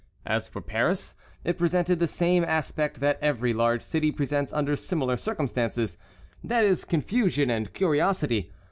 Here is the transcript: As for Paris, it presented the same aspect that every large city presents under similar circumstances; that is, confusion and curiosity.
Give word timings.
As 0.25 0.47
for 0.47 0.61
Paris, 0.61 1.13
it 1.43 1.59
presented 1.59 1.99
the 1.99 2.07
same 2.07 2.43
aspect 2.43 3.01
that 3.01 3.19
every 3.21 3.53
large 3.53 3.83
city 3.83 4.11
presents 4.11 4.51
under 4.51 4.75
similar 4.75 5.15
circumstances; 5.15 5.95
that 6.43 6.65
is, 6.65 6.85
confusion 6.85 7.51
and 7.51 7.71
curiosity. 7.71 8.51